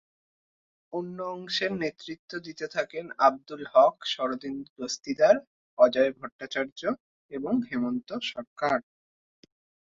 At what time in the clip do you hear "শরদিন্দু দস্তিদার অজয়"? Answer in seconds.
4.05-6.11